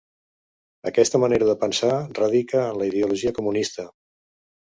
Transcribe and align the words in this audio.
Aquesta 0.91 1.19
manera 1.23 1.49
de 1.49 1.55
pensar 1.63 1.91
radica 2.21 2.63
en 2.71 2.81
la 2.83 2.87
ideologia 2.93 3.35
comunista. 3.41 3.87